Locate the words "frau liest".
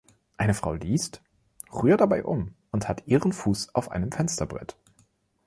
0.55-1.21